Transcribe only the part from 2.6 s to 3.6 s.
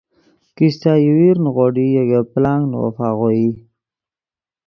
نے وف آغوئی